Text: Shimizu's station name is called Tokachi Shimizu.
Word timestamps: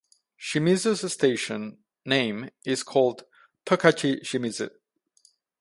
Shimizu's 0.39 1.13
station 1.13 1.77
name 2.07 2.49
is 2.65 2.81
called 2.81 3.23
Tokachi 3.67 4.23
Shimizu. 4.23 4.71